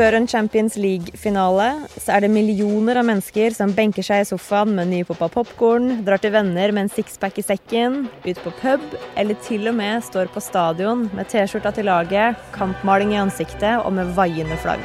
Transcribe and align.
Før 0.00 0.14
en 0.16 0.24
Champions 0.24 0.78
League-finale 0.80 1.66
så 2.00 2.14
er 2.14 2.22
det 2.24 2.30
millioner 2.32 2.96
av 2.96 3.04
mennesker 3.04 3.52
som 3.52 3.74
benker 3.76 4.00
seg 4.06 4.22
i 4.22 4.28
sofaen 4.30 4.70
med 4.72 4.88
nypoppa 4.88 5.26
popkorn, 5.34 5.98
drar 6.06 6.22
til 6.22 6.32
venner 6.32 6.72
med 6.72 6.86
en 6.86 6.92
sixpack 6.94 7.36
i 7.36 7.44
sekken, 7.44 8.06
ut 8.24 8.40
på 8.40 8.52
pub, 8.62 8.86
eller 9.20 9.36
til 9.44 9.68
og 9.68 9.76
med 9.76 10.00
står 10.06 10.30
på 10.32 10.40
stadion 10.40 11.02
med 11.12 11.28
T-skjorta 11.28 11.74
til 11.76 11.84
laget, 11.90 12.38
kampmaling 12.54 13.12
i 13.12 13.18
ansiktet 13.20 13.82
og 13.82 13.92
med 13.98 14.14
vaiende 14.16 14.56
flagg. 14.62 14.80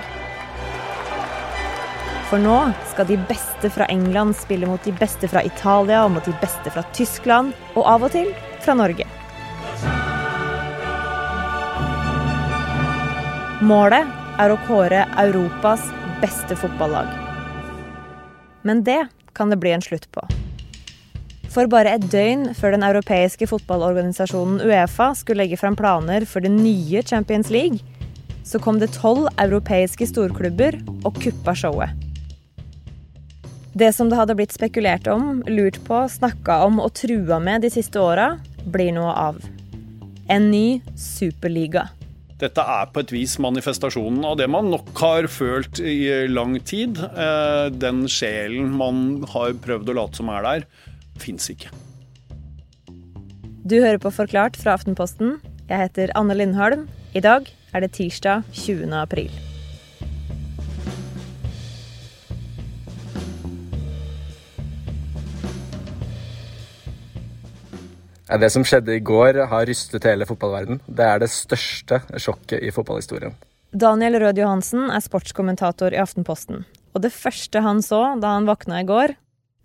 For 2.27 2.43
nå 2.43 2.57
skal 2.91 3.07
de 3.07 3.21
beste 3.31 3.71
fra 3.71 3.87
England 3.95 4.35
spille 4.41 4.67
mot 4.67 4.83
de 4.83 4.97
beste 4.99 5.31
fra 5.31 5.45
Italia 5.47 6.03
og 6.03 6.11
mot 6.17 6.27
de 6.27 6.35
beste 6.43 6.75
fra 6.75 6.83
Tyskland, 6.91 7.55
og 7.77 7.87
av 7.87 8.03
og 8.09 8.11
til 8.17 8.35
fra 8.67 8.75
Norge. 8.75 9.07
Målet 13.63 14.24
er 14.41 14.51
å 14.51 14.59
kåre 14.67 15.05
Europas 15.21 15.83
beste 16.21 16.57
fotballag. 16.59 17.07
Men 18.67 18.83
det 18.83 19.05
kan 19.37 19.51
det 19.51 19.59
bli 19.61 19.71
en 19.75 19.83
slutt 19.83 20.07
på. 20.15 20.23
For 21.55 21.69
bare 21.71 21.93
et 21.95 22.07
døgn 22.11 22.49
før 22.57 22.75
den 22.75 22.83
europeiske 22.83 23.47
fotballorganisasjonen 23.47 24.59
Uefa 24.65 25.13
skulle 25.15 25.45
legge 25.45 25.59
frem 25.61 25.77
planer 25.79 26.25
for 26.27 26.43
det 26.43 26.51
nye 26.51 27.03
Champions 27.05 27.51
League, 27.53 27.79
så 28.45 28.59
kom 28.59 28.81
det 28.81 28.91
tolv 28.97 29.29
europeiske 29.41 30.09
storklubber 30.11 30.81
og 31.07 31.15
kuppa 31.23 31.55
showet. 31.55 31.95
Det 33.75 33.91
som 33.95 34.11
det 34.11 34.19
hadde 34.19 34.35
blitt 34.37 34.55
spekulert 34.55 35.07
om, 35.11 35.41
lurt 35.51 35.81
på, 35.87 36.05
snakka 36.11 36.61
om 36.67 36.79
og 36.83 36.93
trua 36.95 37.41
med 37.43 37.65
de 37.65 37.71
siste 37.71 37.99
åra, 37.99 38.35
blir 38.71 38.93
noe 38.95 39.11
av. 39.11 39.39
En 40.31 40.47
ny 40.51 40.81
superliga. 40.95 41.89
Dette 42.41 42.59
er 42.59 42.89
på 42.91 42.99
et 42.99 43.13
vis 43.15 43.37
manifestasjonen 43.39 44.25
av 44.27 44.35
det 44.41 44.49
man 44.51 44.67
nok 44.73 44.91
har 44.99 45.29
følt 45.31 45.79
i 45.79 46.27
lang 46.27 46.57
tid. 46.67 46.99
Eh, 46.99 47.69
den 47.71 48.03
sjelen 48.11 48.73
man 48.75 49.23
har 49.31 49.55
prøvd 49.63 49.93
å 49.93 49.97
late 50.01 50.19
som 50.19 50.31
er 50.33 50.43
der, 50.43 50.67
fins 51.21 51.47
ikke. 51.53 51.71
Du 53.65 53.79
hører 53.79 54.01
på 54.03 54.11
Forklart 54.13 54.59
fra 54.59 54.75
Aftenposten. 54.75 55.39
Jeg 55.71 55.87
heter 55.87 56.11
Anne 56.19 56.35
Lindholm. 56.37 56.89
I 57.15 57.23
dag 57.23 57.47
er 57.73 57.87
det 57.87 57.95
tirsdag 57.95 58.43
20. 58.51 58.91
april. 58.99 59.31
Det 68.39 68.49
som 68.51 68.65
skjedde 68.67 68.95
i 68.95 69.03
går, 69.03 69.37
har 69.47 69.67
rystet 69.69 70.07
hele 70.07 70.25
fotballverden. 70.27 70.81
Det 70.87 71.05
er 71.05 71.21
det 71.21 71.29
største 71.31 72.01
sjokket 72.19 72.63
i 72.63 72.71
fotballhistorien. 72.75 73.35
Daniel 73.75 74.19
Rød 74.21 74.39
Johansen 74.39 74.89
er 74.91 75.03
sportskommentator 75.03 75.93
i 75.93 75.99
Aftenposten. 75.99 76.63
Og 76.95 77.03
det 77.03 77.11
første 77.15 77.59
han 77.63 77.81
så 77.83 78.01
da 78.21 78.35
han 78.37 78.47
våkna 78.47 78.81
i 78.81 78.87
går, 78.87 79.15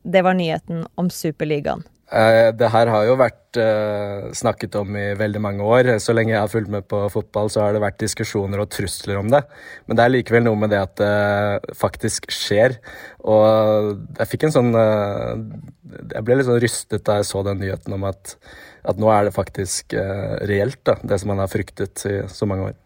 det 0.02 0.22
var 0.26 0.34
nyheten 0.34 0.86
om 0.98 1.10
Superligaen. 1.10 1.84
Eh, 2.10 2.50
det 2.58 2.70
her 2.72 2.90
har 2.90 3.04
jo 3.06 3.14
vært 3.20 3.58
uh, 3.62 4.30
snakket 4.34 4.74
om 4.80 4.96
i 4.98 5.12
veldig 5.18 5.42
mange 5.42 5.66
år. 5.66 5.92
Så 6.02 6.14
lenge 6.14 6.32
jeg 6.34 6.42
har 6.42 6.50
fulgt 6.50 6.72
med 6.72 6.86
på 6.90 7.04
fotball, 7.12 7.50
så 7.52 7.62
har 7.64 7.74
det 7.74 7.82
vært 7.84 8.00
diskusjoner 8.02 8.62
og 8.62 8.70
trusler 8.74 9.20
om 9.20 9.30
det. 9.30 9.44
Men 9.86 9.98
det 9.98 10.04
er 10.04 10.14
likevel 10.16 10.46
noe 10.46 10.58
med 10.58 10.74
det 10.74 10.80
at 10.82 10.96
det 10.98 11.76
faktisk 11.78 12.30
skjer. 12.34 12.78
Og 13.22 13.94
jeg 14.18 14.30
fikk 14.30 14.48
en 14.48 14.54
sånn 14.54 14.70
Jeg 14.72 16.22
ble 16.24 16.38
litt 16.38 16.48
sånn 16.48 16.62
rystet 16.62 17.04
da 17.06 17.18
jeg 17.20 17.28
så 17.28 17.42
den 17.46 17.60
nyheten 17.62 17.94
om 17.94 18.06
at, 18.08 18.36
at 18.86 18.98
nå 18.98 19.10
er 19.12 19.28
det 19.28 19.36
faktisk 19.36 19.94
reelt, 20.48 20.80
da, 20.86 20.96
det 21.02 21.20
som 21.20 21.30
man 21.34 21.42
har 21.42 21.50
fryktet 21.52 22.06
i 22.10 22.16
så 22.30 22.48
mange 22.48 22.70
år. 22.70 22.78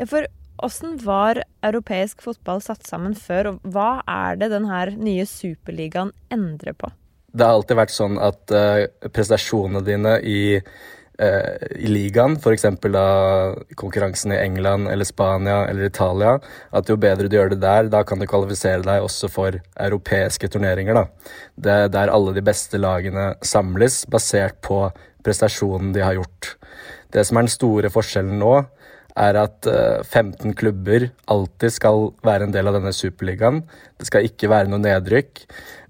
Ja, 0.00 0.08
for 0.08 0.28
Åssen 0.64 0.94
var 1.04 1.42
europeisk 1.64 2.22
fotball 2.24 2.62
satt 2.64 2.86
sammen 2.88 3.12
før, 3.12 3.50
og 3.50 3.74
hva 3.74 4.00
er 4.08 4.38
det 4.40 4.48
denne 4.54 4.86
nye 4.96 5.26
superligaen 5.28 6.14
endrer 6.32 6.72
på? 6.72 6.88
Det 7.36 7.46
har 7.46 7.56
alltid 7.56 7.78
vært 7.78 7.94
sånn 7.94 8.20
at 8.22 8.52
uh, 8.54 8.86
prestasjonene 9.12 9.82
dine 9.84 10.14
i, 10.24 10.40
uh, 10.56 11.54
i 11.76 11.90
ligaen, 11.90 12.38
f.eks. 12.40 12.66
da 12.94 13.06
konkurransen 13.78 14.32
i 14.34 14.40
England 14.40 14.88
eller 14.92 15.08
Spania 15.08 15.62
eller 15.68 15.90
Italia, 15.90 16.36
at 16.70 16.88
jo 16.88 16.98
bedre 17.00 17.28
du 17.28 17.36
gjør 17.36 17.52
det 17.52 17.60
der, 17.64 17.90
da 17.92 18.02
kan 18.08 18.22
du 18.22 18.28
kvalifisere 18.30 18.84
deg 18.86 19.04
også 19.04 19.30
for 19.32 19.58
europeiske 19.74 20.50
turneringer. 20.52 21.02
da. 21.02 21.34
Det 21.56 21.78
Der 21.96 22.14
alle 22.14 22.34
de 22.36 22.44
beste 22.44 22.80
lagene 22.80 23.34
samles, 23.44 24.04
basert 24.08 24.60
på 24.64 24.86
prestasjonen 25.26 25.92
de 25.92 26.04
har 26.06 26.16
gjort. 26.16 26.54
Det 27.12 27.24
som 27.26 27.38
er 27.38 27.46
den 27.46 27.52
store 27.52 27.90
forskjellen 27.92 28.40
nå, 28.40 28.54
er 29.16 29.38
at 29.40 29.66
15 29.66 30.50
eh, 30.50 30.54
klubber 30.58 31.08
alltid 31.32 31.72
skal 31.72 32.10
være 32.26 32.46
en 32.46 32.54
del 32.54 32.68
av 32.68 32.76
denne 32.76 32.92
superligaen. 32.94 33.62
Det 33.96 34.08
skal 34.08 34.28
ikke 34.28 34.50
være 34.52 34.70
noe 34.72 34.82
nedrykk. 34.82 35.44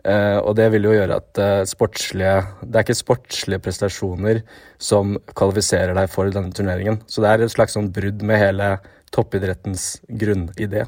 Uh, 0.06 0.38
og 0.46 0.52
det 0.54 0.68
vil 0.70 0.84
jo 0.86 0.92
gjøre 0.94 1.16
at 1.18 1.38
uh, 1.42 1.64
sportslige 1.66 2.34
Det 2.62 2.78
er 2.78 2.84
ikke 2.84 2.94
sportslige 2.94 3.58
prestasjoner 3.64 4.38
som 4.78 5.16
kvalifiserer 5.34 5.96
deg 5.98 6.12
for 6.12 6.30
denne 6.30 6.54
turneringen. 6.54 7.00
Så 7.10 7.24
det 7.24 7.32
er 7.32 7.42
et 7.42 7.54
slags 7.56 7.74
sånn 7.74 7.88
brudd 7.90 8.22
med 8.22 8.38
hele 8.38 8.76
toppidrettens 9.10 9.96
grunnidé. 10.06 10.84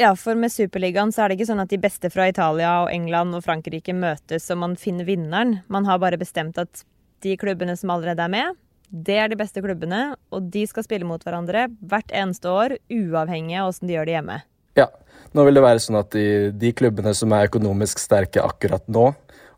Ja, 0.00 0.14
for 0.16 0.36
med 0.36 0.52
Superligaen 0.52 1.12
så 1.12 1.24
er 1.24 1.28
det 1.28 1.38
ikke 1.38 1.50
sånn 1.50 1.60
at 1.62 1.72
de 1.72 1.80
beste 1.80 2.08
fra 2.12 2.30
Italia 2.32 2.72
og 2.84 2.90
England 2.92 3.36
og 3.36 3.44
Frankrike 3.44 3.92
møtes 3.96 4.48
og 4.52 4.62
man 4.64 4.76
finner 4.80 5.08
vinneren. 5.08 5.58
Man 5.72 5.88
har 5.88 6.00
bare 6.00 6.20
bestemt 6.20 6.56
at 6.60 6.84
de 7.24 7.36
klubbene 7.40 7.76
som 7.80 7.92
allerede 7.92 8.24
er 8.24 8.32
med, 8.32 8.58
det 8.90 9.16
er 9.18 9.30
de 9.30 9.38
beste 9.38 9.62
klubbene, 9.62 10.16
og 10.30 10.50
de 10.52 10.62
skal 10.68 10.86
spille 10.86 11.08
mot 11.08 11.22
hverandre 11.22 11.66
hvert 11.90 12.12
eneste 12.14 12.50
år, 12.50 12.76
uavhengig 12.92 13.58
av 13.60 13.70
åssen 13.72 13.90
de 13.90 13.96
gjør 13.96 14.08
det 14.08 14.16
hjemme. 14.16 14.40
Ja, 14.76 14.90
nå 15.34 15.46
vil 15.46 15.56
det 15.58 15.64
være 15.64 15.82
sånn 15.82 15.98
at 16.00 16.12
de, 16.14 16.26
de 16.52 16.72
klubbene 16.76 17.14
som 17.16 17.32
er 17.34 17.48
økonomisk 17.48 18.02
sterke 18.02 18.44
akkurat 18.44 18.84
nå, 18.92 19.08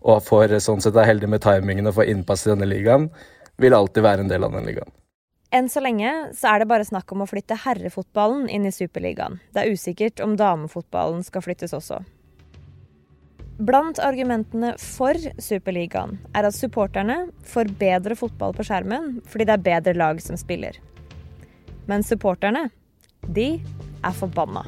og 0.08 0.22
får 0.24 0.54
sånn 0.62 0.80
sett 0.82 0.96
er 0.96 1.08
heldige 1.10 1.30
med 1.32 1.42
timingen 1.44 1.90
og 1.90 1.98
får 1.98 2.12
innpass 2.12 2.46
i 2.46 2.52
denne 2.52 2.68
ligaen, 2.70 3.08
vil 3.58 3.74
alltid 3.74 4.06
være 4.06 4.24
en 4.24 4.30
del 4.30 4.46
av 4.46 4.54
den 4.54 4.68
ligaen. 4.68 4.92
Enn 5.50 5.70
så 5.72 5.80
lenge 5.80 6.10
så 6.36 6.52
er 6.52 6.60
det 6.60 6.68
bare 6.68 6.84
snakk 6.84 7.10
om 7.14 7.24
å 7.24 7.28
flytte 7.28 7.56
herrefotballen 7.64 8.50
inn 8.52 8.68
i 8.68 8.72
Superligaen. 8.74 9.40
Det 9.56 9.62
er 9.62 9.72
usikkert 9.72 10.20
om 10.20 10.36
damefotballen 10.36 11.24
skal 11.24 11.44
flyttes 11.44 11.72
også. 11.76 12.02
Blant 13.58 13.98
argumentene 13.98 14.76
for 14.78 15.18
Superligaen 15.42 16.20
er 16.30 16.46
at 16.46 16.54
supporterne 16.54 17.16
får 17.42 17.72
bedre 17.80 18.14
fotball 18.14 18.52
på 18.54 18.62
skjermen 18.68 19.16
fordi 19.26 19.48
det 19.48 19.56
er 19.56 19.64
bedre 19.64 19.94
lag 19.98 20.20
som 20.22 20.38
spiller. 20.38 20.78
Men 21.90 22.06
supporterne, 22.06 22.68
de 23.26 23.48
er 24.04 24.14
forbanna. 24.14 24.62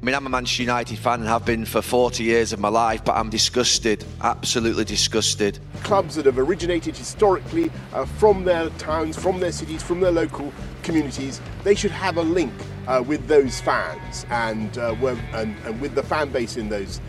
I 0.00 0.04
mean, 0.04 0.14
I'm 0.14 0.26
a 0.26 0.28
Manchester 0.28 0.62
United 0.62 0.96
fan 0.96 1.20
and 1.20 1.28
have 1.28 1.44
been 1.44 1.66
for 1.66 1.82
40 1.82 2.22
years 2.22 2.52
of 2.52 2.60
my 2.60 2.68
life, 2.68 3.04
but 3.04 3.16
I'm 3.16 3.30
disgusted, 3.30 4.04
absolutely 4.20 4.84
disgusted. 4.84 5.58
Clubs 5.82 6.14
that 6.14 6.24
have 6.24 6.38
originated 6.38 6.96
historically 6.96 7.72
uh, 7.92 8.04
from 8.04 8.44
their 8.44 8.70
towns, 8.78 9.16
from 9.16 9.40
their 9.40 9.50
cities, 9.50 9.82
from 9.82 9.98
their 9.98 10.12
local 10.12 10.52
communities, 10.84 11.40
they 11.64 11.74
should 11.74 11.90
have 11.90 12.16
a 12.16 12.22
link 12.22 12.52
uh, 12.86 13.02
with 13.04 13.26
those 13.26 13.60
fans 13.60 14.24
and, 14.30 14.78
uh, 14.78 14.94
and, 15.32 15.56
and, 15.64 15.80
with 15.80 15.96
the 15.96 16.02
fan 16.04 16.30
base 16.30 16.56
in 16.56 16.68
those, 16.68 17.00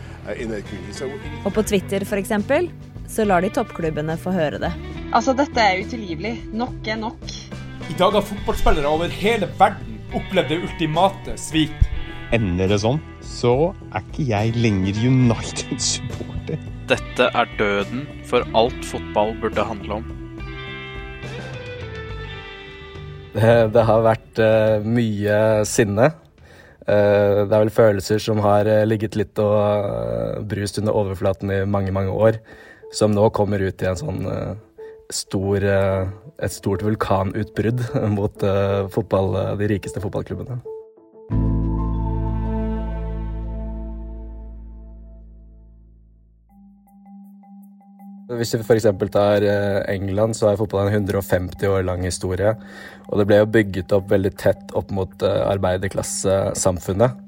Og 1.44 1.52
på 1.54 1.64
Twitter 1.66 2.04
for 2.08 2.20
eksempel, 2.20 2.68
så 3.10 3.26
lar 3.26 3.42
de 3.42 3.50
toppklubbene 3.54 4.16
få 4.20 4.34
høre 4.34 4.60
det. 4.62 4.70
Altså, 5.10 5.34
dette 5.34 5.58
er 5.58 5.82
utilgivelig. 5.82 6.36
Nok 6.54 6.86
er 6.86 7.00
nok. 7.00 7.24
I 7.90 7.96
dag 7.98 8.14
har 8.14 8.22
fotballspillere 8.22 8.90
over 8.90 9.10
hele 9.10 9.48
verden 9.58 9.98
opplevd 10.14 10.52
det 10.52 10.60
ultimate 10.66 11.34
svik. 11.40 11.74
Ender 12.34 12.70
det 12.70 12.78
sånn, 12.84 13.00
så 13.26 13.72
er 13.90 14.04
ikke 14.04 14.28
jeg 14.28 14.54
lenger 14.58 15.00
United-supporter. 15.02 16.60
Dette 16.90 17.26
er 17.34 17.50
døden 17.58 18.04
for 18.26 18.46
alt 18.58 18.86
fotball 18.86 19.34
burde 19.42 19.66
handle 19.66 19.98
om. 19.98 20.08
Det, 23.34 23.50
det 23.74 23.82
har 23.86 24.06
vært 24.06 24.42
uh, 24.42 24.86
mye 24.86 25.36
sinne. 25.66 26.10
Uh, 26.88 27.44
det 27.44 27.52
er 27.52 27.62
vel 27.64 27.72
følelser 27.74 28.22
som 28.22 28.40
har 28.44 28.68
uh, 28.70 28.86
ligget 28.88 29.18
litt 29.18 29.40
og 29.42 30.46
brust 30.50 30.80
under 30.80 30.96
overflaten 30.96 31.52
i 31.52 31.62
mange, 31.68 31.92
mange 31.92 32.14
år, 32.14 32.40
som 32.96 33.14
nå 33.14 33.28
kommer 33.36 33.62
ut 33.62 33.84
i 33.84 33.90
en 33.90 34.00
sånn 34.00 34.24
stor 35.10 35.64
Et 36.40 36.52
stort 36.54 36.82
vulkanutbrudd 36.86 37.82
mot 38.16 38.44
fotball, 38.94 39.34
de 39.58 39.68
rikeste 39.74 40.00
fotballklubbene. 40.00 40.79
Hvis 48.40 48.54
vi 48.56 48.62
f.eks. 48.64 48.86
tar 49.12 49.44
eh, 49.44 49.82
England, 49.92 50.32
så 50.38 50.48
er 50.48 50.56
fotballen 50.56 50.94
en 50.94 51.02
150 51.04 51.68
år 51.68 51.82
lang 51.84 52.06
historie. 52.08 52.54
Og 53.10 53.20
det 53.20 53.26
ble 53.28 53.42
jo 53.42 53.50
bygget 53.52 53.92
opp 53.92 54.06
veldig 54.08 54.30
tett 54.40 54.72
opp 54.78 54.94
mot 54.96 55.12
eh, 55.26 55.42
arbeiderklassesamfunnet. 55.50 57.18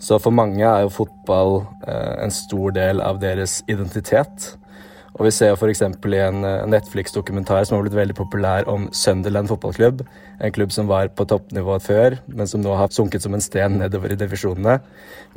Så 0.00 0.18
for 0.20 0.36
mange 0.36 0.60
er 0.60 0.84
jo 0.84 0.92
fotball 0.92 1.62
eh, 1.88 2.26
en 2.26 2.34
stor 2.34 2.74
del 2.76 3.00
av 3.00 3.22
deres 3.22 3.62
identitet. 3.72 4.50
Og 5.16 5.24
vi 5.30 5.32
ser 5.32 5.56
f.eks. 5.56 5.80
i 5.80 6.20
en 6.26 6.44
Netflix-dokumentar 6.74 7.64
som 7.64 7.78
har 7.78 7.86
blitt 7.86 7.96
veldig 7.96 8.18
populær 8.20 8.68
om 8.68 8.90
Sunderland 8.92 9.48
fotballklubb. 9.48 10.04
En 10.44 10.54
klubb 10.56 10.76
som 10.76 10.92
var 10.92 11.08
på 11.16 11.24
toppnivået 11.32 11.88
før, 11.88 12.18
men 12.28 12.52
som 12.52 12.60
nå 12.60 12.76
har 12.76 12.92
sunket 12.92 13.24
som 13.24 13.32
en 13.36 13.44
sten 13.44 13.80
nedover 13.80 14.12
i 14.12 14.20
divisjonene. 14.20 14.76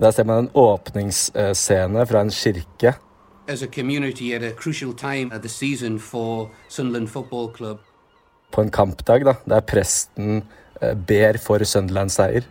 Der 0.04 0.12
ser 0.12 0.28
man 0.28 0.44
en 0.44 0.54
åpningsscene 0.68 2.08
fra 2.12 2.28
en 2.28 2.36
kirke. 2.44 2.98
As 3.46 3.62
a 3.62 3.68
community 3.68 4.34
at 4.34 4.42
a 4.42 4.52
crucial 4.54 4.94
time 4.94 5.30
of 5.32 5.42
the 5.42 5.50
season 5.50 6.00
for 6.00 6.50
Sunderland 6.70 7.10
Football 7.10 7.52
Club. 7.52 7.80
På 8.52 8.62
en 8.62 8.72
kampdag, 8.72 9.26
da, 9.26 9.36
der 9.46 9.62
presten 9.62 10.44
eh, 10.82 10.94
ber 10.94 11.38
for 11.38 11.64
Sunderlands 11.64 12.16
seier. 12.16 12.44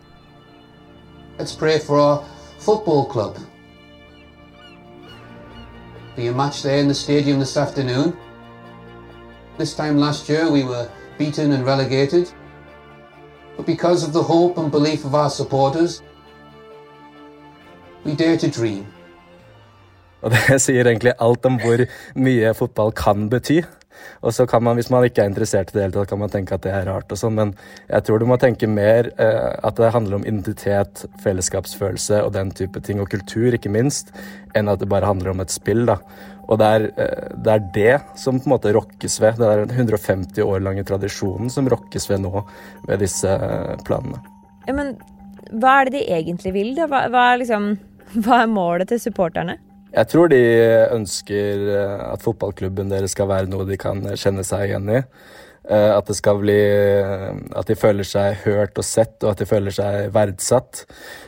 Let's 1.39 1.55
pray 1.55 1.79
for 1.79 1.99
our 1.99 2.23
football 2.59 3.05
club. 3.05 3.37
Be 6.15 6.27
a 6.27 6.31
match 6.31 6.61
there 6.61 6.77
in 6.77 6.87
the 6.87 6.93
stadium 6.93 7.39
this 7.39 7.57
afternoon. 7.57 8.13
This 9.57 9.75
time 9.75 9.97
last 9.97 10.29
year 10.29 10.51
we 10.51 10.63
were 10.63 10.87
beaten 11.17 11.51
and 11.53 11.65
relegated. 11.65 12.31
But 13.57 13.65
because 13.65 14.07
of 14.07 14.13
the 14.13 14.21
hope 14.21 14.59
and 14.59 14.71
belief 14.71 15.05
of 15.05 15.15
our 15.15 15.29
supporters, 15.29 16.03
we 18.03 18.13
dare 18.13 18.37
to 18.37 18.47
dream. 18.47 18.85
Og 20.23 20.33
det 20.33 20.59
sier 20.63 20.87
egentlig 20.87 21.15
alt 21.21 21.45
om 21.49 21.59
hvor 21.61 21.85
mye 22.15 22.53
fotball 22.57 22.93
kan 22.95 23.27
bety. 23.31 23.61
Og 24.23 24.33
så 24.35 24.45
kan 24.49 24.63
man, 24.63 24.77
hvis 24.79 24.89
man 24.91 25.05
ikke 25.05 25.23
er 25.23 25.29
interessert 25.29 25.71
i 25.71 25.77
det 25.77 25.83
hele 25.85 25.95
tatt, 25.95 26.09
kan 26.09 26.21
man 26.21 26.31
tenke 26.31 26.55
at 26.55 26.63
det 26.65 26.73
er 26.73 26.87
rart 26.89 27.11
og 27.13 27.19
sånn, 27.19 27.35
men 27.37 27.53
jeg 27.87 28.05
tror 28.07 28.19
du 28.19 28.27
må 28.27 28.37
tenke 28.41 28.67
mer 28.67 29.09
eh, 29.21 29.49
at 29.63 29.79
det 29.79 29.91
handler 29.93 30.19
om 30.19 30.27
identitet, 30.27 31.05
fellesskapsfølelse 31.23 32.23
og 32.25 32.33
den 32.35 32.51
type 32.55 32.81
ting, 32.83 33.01
og 33.03 33.11
kultur, 33.13 33.53
ikke 33.55 33.71
minst, 33.73 34.13
enn 34.57 34.71
at 34.71 34.81
det 34.81 34.89
bare 34.91 35.09
handler 35.09 35.33
om 35.33 35.43
et 35.43 35.53
spill, 35.53 35.85
da. 35.89 35.99
Og 36.49 36.59
det 36.59 36.69
er, 36.75 36.87
eh, 36.99 37.33
det 37.45 37.53
er, 37.53 37.65
det 37.75 38.19
som 38.19 38.39
på 38.39 38.49
en 38.49 38.55
måte 38.55 38.73
rokkes 38.75 39.19
ved. 39.23 39.39
Det 39.39 39.49
er 39.49 39.63
den 39.63 39.75
150 39.85 40.43
år 40.43 40.63
lange 40.63 40.83
tradisjonen 40.87 41.51
som 41.53 41.69
rokkes 41.71 42.09
ved 42.11 42.23
nå, 42.25 42.43
ved 42.87 43.03
disse 43.03 43.31
eh, 43.31 43.75
planene. 43.87 44.19
Ja, 44.67 44.75
men 44.75 44.95
hva 45.59 45.79
er 45.79 45.89
det 45.89 45.99
de 45.99 46.07
egentlig 46.17 46.55
vil, 46.55 46.73
da? 46.79 46.87
Hva, 46.91 47.05
hva, 47.13 47.27
liksom, 47.39 47.75
hva 48.25 48.43
er 48.43 48.51
målet 48.51 48.91
til 48.91 49.01
supporterne? 49.03 49.59
Jeg 49.93 50.09
tror 50.09 50.31
de 50.31 50.41
ønsker 50.95 51.67
eh, 51.69 52.03
at 52.09 52.23
fotballklubben 52.25 52.89
deres 52.89 53.13
skal 53.13 53.29
være 53.29 53.49
noe 53.51 53.67
de 53.69 53.77
kan 53.77 54.01
kjenne 54.17 54.45
seg 54.47 54.71
igjen 54.71 54.89
i. 54.89 55.01
Eh, 55.69 55.91
at 55.95 56.09
bli 56.41 56.57
At 57.55 57.69
de 57.69 57.75
føler 57.79 58.03
seg 58.03 58.41
hørt 58.43 58.77
og 58.77 58.83
sett, 58.83 59.15
og 59.23 59.31
at 59.31 59.43
de 59.43 59.45
føler 59.47 59.71
seg 59.71 60.09
verdsatt. 60.15 60.85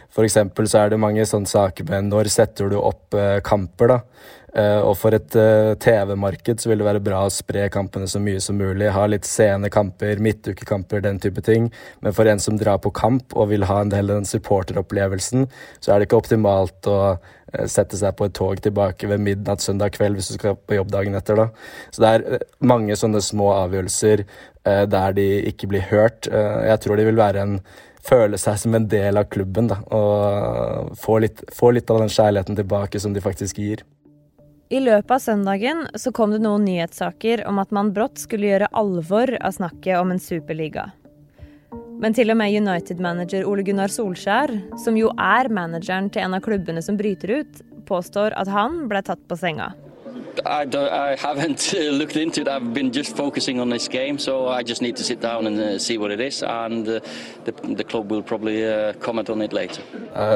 For 0.10 0.26
så 0.68 0.86
er 0.86 0.90
det 0.90 1.00
mange 1.00 1.26
sånne 1.28 1.50
saker 1.50 1.88
med 1.92 2.10
når 2.10 2.32
setter 2.32 2.72
du 2.72 2.80
opp 2.80 3.14
eh, 3.14 3.38
kamper, 3.46 3.94
da. 3.94 4.00
Og 4.56 4.94
for 4.96 5.12
et 5.12 5.36
TV-marked 5.84 6.62
så 6.64 6.70
vil 6.70 6.80
det 6.80 6.88
være 6.88 7.04
bra 7.04 7.26
å 7.26 7.32
spre 7.34 7.66
kampene 7.74 8.08
så 8.08 8.22
mye 8.24 8.40
som 8.40 8.56
mulig. 8.56 8.88
Ha 8.96 9.04
litt 9.12 9.28
sene 9.28 9.68
kamper, 9.74 10.22
midtukekamper, 10.24 11.02
den 11.04 11.20
type 11.20 11.44
ting. 11.44 11.68
Men 12.00 12.16
for 12.16 12.30
en 12.32 12.40
som 12.40 12.56
drar 12.60 12.80
på 12.80 12.94
kamp 12.96 13.36
og 13.36 13.50
vil 13.52 13.68
ha 13.68 13.82
en 13.82 13.92
del 13.92 14.08
av 14.08 14.22
den 14.22 14.30
supporteropplevelsen, 14.30 15.50
så 15.84 15.92
er 15.92 16.00
det 16.00 16.08
ikke 16.08 16.22
optimalt 16.22 16.88
å 16.88 17.00
sette 17.72 18.00
seg 18.00 18.16
på 18.16 18.30
et 18.30 18.36
tog 18.36 18.60
tilbake 18.64 19.08
ved 19.12 19.24
midnatt 19.24 19.64
søndag 19.64 19.96
kveld 19.96 20.18
hvis 20.18 20.32
du 20.32 20.38
skal 20.38 20.56
på 20.56 20.78
jobb 20.78 20.94
dagen 20.94 21.16
etter. 21.20 21.40
da. 21.40 21.50
Så 21.92 22.04
det 22.04 22.14
er 22.14 22.46
mange 22.64 22.96
sånne 23.00 23.22
små 23.24 23.52
avgjørelser 23.58 24.24
der 24.64 25.18
de 25.20 25.28
ikke 25.52 25.70
blir 25.72 25.84
hørt. 25.92 26.32
Jeg 26.32 26.80
tror 26.84 27.00
de 27.00 27.10
vil 27.10 27.20
være 27.20 27.44
en 27.44 27.60
føle 28.06 28.38
seg 28.38 28.60
som 28.62 28.76
en 28.78 28.88
del 28.90 29.18
av 29.18 29.30
klubben 29.34 29.70
da, 29.72 29.80
og 29.94 30.94
få 31.02 31.20
litt, 31.24 31.42
få 31.54 31.72
litt 31.74 31.90
av 31.90 32.04
den 32.04 32.12
kjærligheten 32.14 32.58
tilbake 32.60 33.02
som 33.02 33.16
de 33.16 33.24
faktisk 33.24 33.62
gir. 33.62 33.86
I 34.70 34.80
løpet 34.82 35.12
av 35.12 35.20
søndagen 35.22 35.84
så 35.94 36.10
kom 36.16 36.32
det 36.34 36.40
noen 36.42 36.64
nyhetssaker 36.66 37.44
om 37.46 37.60
at 37.62 37.74
man 37.76 37.92
brått 37.94 38.18
skulle 38.18 38.48
gjøre 38.50 38.70
alvor 38.74 39.30
av 39.38 39.54
snakket 39.54 40.00
om 40.00 40.10
en 40.16 40.22
superliga. 40.22 40.88
Men 42.02 42.16
til 42.18 42.34
og 42.34 42.40
med 42.40 42.56
United-manager 42.58 43.46
Ole 43.46 43.62
Gunnar 43.68 43.94
Solskjær, 43.94 44.52
som 44.82 44.98
jo 44.98 45.12
er 45.22 45.52
manageren 45.54 46.10
til 46.10 46.26
en 46.26 46.34
av 46.40 46.42
klubbene 46.48 46.82
som 46.82 46.98
bryter 46.98 47.44
ut, 47.44 47.62
påstår 47.86 48.34
at 48.42 48.50
han 48.50 48.88
ble 48.90 49.04
tatt 49.06 49.22
på 49.30 49.38
senga. 49.38 49.70
I, 50.46 50.68
I, 50.74 51.16
haven't 51.16 51.74
uh, 51.78 51.90
looked 51.90 52.16
into 52.16 52.42
it. 52.42 52.48
I've 52.48 52.74
been 52.74 52.92
just 52.92 53.16
focusing 53.16 53.60
on 53.60 53.70
this 53.70 53.88
game, 53.88 54.20
so 54.20 54.48
I 54.48 54.62
just 54.62 54.82
need 54.82 54.96
to 54.98 55.04
sit 55.04 55.20
down 55.20 55.48
and 55.48 55.60
uh, 55.60 55.80
see 55.80 55.98
what 55.98 56.12
it 56.12 56.20
is, 56.20 56.44
and 56.44 56.88
uh, 56.88 57.00
the, 57.46 57.52
the, 57.76 57.84
club 57.84 58.12
will 58.12 58.22
probably 58.22 58.62
comment 59.00 59.30
on 59.30 59.42
it 59.42 59.54
later. 59.54 59.82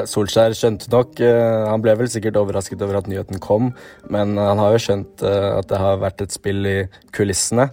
Solskjær 0.06 0.54
skjønte 0.54 0.90
nok 0.92 1.20
Han 1.20 1.82
ble 1.82 1.94
vel 1.98 2.10
sikkert 2.10 2.36
overrasket 2.40 2.82
over 2.82 2.98
at 2.98 3.08
nyheten 3.10 3.40
kom, 3.42 3.70
men 4.10 4.36
han 4.38 4.58
har 4.60 4.74
jo 4.74 4.82
skjønt 4.82 5.22
at 5.24 5.68
det 5.70 5.80
har 5.80 6.00
vært 6.02 6.22
et 6.24 6.34
spill 6.34 6.66
i 6.66 6.76
kulissene. 7.16 7.70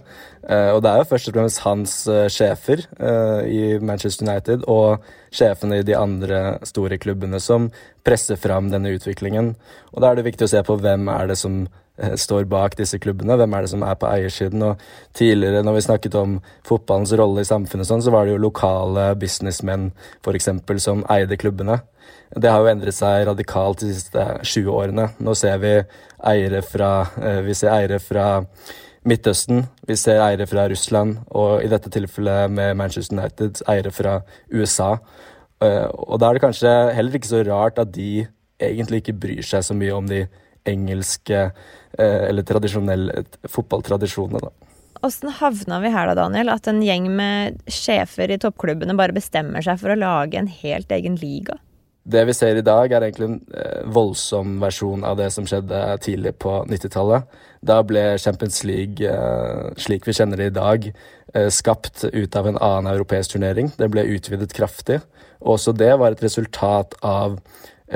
og 0.48 0.82
det 0.82 0.90
er 0.90 1.02
jo 1.02 1.08
først 1.10 1.28
og 1.28 1.34
fremst 1.34 1.62
hans 1.64 1.94
sjefer 2.32 2.84
i 3.46 3.78
Manchester 3.78 4.26
United 4.26 4.64
og 4.66 5.04
sjefene 5.30 5.80
i 5.80 5.86
de 5.86 5.96
andre 5.96 6.58
store 6.66 6.98
klubbene 6.98 7.40
som 7.40 7.70
presser 8.04 8.40
fram 8.40 8.70
denne 8.72 8.94
utviklingen. 8.96 9.54
Og 9.92 10.02
da 10.02 10.10
er 10.10 10.18
det 10.18 10.28
viktig 10.30 10.48
å 10.48 10.52
se 10.54 10.64
på 10.64 10.78
hvem 10.80 11.08
er 11.12 11.30
det 11.30 11.38
som 11.38 11.66
står 11.98 12.46
bak 12.50 12.76
disse 12.78 12.98
klubbene. 13.02 13.36
Hvem 13.38 13.54
er 13.54 13.64
det 13.64 13.70
som 13.72 13.82
er 13.82 13.96
på 13.98 14.08
eiersiden? 14.10 14.62
Og 14.62 14.82
tidligere, 15.18 15.64
når 15.66 15.78
vi 15.78 15.84
snakket 15.88 16.18
om 16.18 16.38
fotballens 16.66 17.12
rolle 17.18 17.42
i 17.42 17.48
samfunnet, 17.48 17.88
sånn, 17.88 18.02
så 18.04 18.14
var 18.14 18.26
det 18.26 18.36
jo 18.36 18.42
lokale 18.42 19.10
businessmenn 19.18 19.90
f.eks. 20.22 20.50
som 20.84 21.04
eide 21.10 21.38
klubbene. 21.40 21.80
Det 22.36 22.50
har 22.52 22.62
jo 22.62 22.70
endret 22.70 22.96
seg 22.96 23.26
radikalt 23.28 23.82
de 23.82 23.94
siste 23.94 24.26
20 24.42 24.74
årene. 24.74 25.08
Nå 25.24 25.34
ser 25.38 25.58
vi 25.62 25.72
eiere 26.28 26.62
fra, 26.62 27.08
eh, 27.22 27.40
vi 27.46 27.56
ser 27.56 27.72
eiere 27.72 27.98
fra 28.02 28.44
Midtøsten, 29.08 29.64
vi 29.86 29.96
ser 29.96 30.20
eiere 30.20 30.46
fra 30.46 30.66
Russland, 30.68 31.18
og 31.30 31.62
i 31.64 31.70
dette 31.70 31.90
tilfellet 31.90 32.50
med 32.50 32.76
Manchester 32.76 33.16
United, 33.16 33.62
eiere 33.68 33.92
fra 33.94 34.20
USA. 34.52 34.98
Eh, 35.62 35.86
og 35.88 36.20
da 36.20 36.28
er 36.28 36.34
det 36.34 36.42
kanskje 36.42 36.74
heller 36.94 37.16
ikke 37.16 37.32
så 37.32 37.46
rart 37.46 37.78
at 37.78 37.92
de 37.94 38.26
egentlig 38.60 39.02
ikke 39.02 39.18
bryr 39.18 39.42
seg 39.42 39.64
så 39.64 39.74
mye 39.74 39.94
om 39.94 40.06
de 40.06 40.26
engelske 40.66 41.38
Eh, 41.38 41.87
eller 41.98 42.46
tradisjonelle 42.46 43.24
fotballtradisjonene, 43.50 44.42
da. 44.48 44.68
Åssen 45.02 45.30
havna 45.30 45.78
vi 45.80 45.90
her 45.94 46.10
da, 46.10 46.16
Daniel? 46.18 46.50
At 46.50 46.66
en 46.70 46.80
gjeng 46.82 47.06
med 47.14 47.58
sjefer 47.70 48.32
i 48.34 48.38
toppklubbene 48.42 48.96
bare 48.98 49.14
bestemmer 49.14 49.62
seg 49.62 49.78
for 49.80 49.94
å 49.94 49.98
lage 49.98 50.40
en 50.40 50.50
helt 50.50 50.90
egen 50.94 51.18
liga? 51.20 51.58
Det 52.08 52.22
vi 52.24 52.34
ser 52.34 52.56
i 52.56 52.64
dag, 52.64 52.90
er 52.90 53.04
egentlig 53.04 53.28
en 53.28 53.38
eh, 53.52 53.82
voldsom 53.94 54.56
versjon 54.62 55.04
av 55.04 55.18
det 55.20 55.28
som 55.34 55.46
skjedde 55.46 55.82
tidlig 56.02 56.32
på 56.40 56.54
90-tallet. 56.70 57.28
Da 57.68 57.82
ble 57.84 58.04
Champions 58.18 58.62
League, 58.64 59.04
eh, 59.04 59.68
slik 59.78 60.08
vi 60.08 60.16
kjenner 60.16 60.40
det 60.40 60.50
i 60.52 60.58
dag, 60.58 60.90
skapt 61.52 62.06
ut 62.08 62.36
av 62.40 62.46
en 62.48 62.56
annen 62.56 62.86
europeisk 62.94 63.34
turnering. 63.34 63.66
Det 63.76 63.90
ble 63.92 64.06
utvidet 64.14 64.54
kraftig. 64.56 65.02
Og 65.42 65.58
også 65.58 65.74
det 65.76 65.90
var 66.00 66.14
et 66.14 66.22
resultat 66.24 66.96
av 67.04 67.36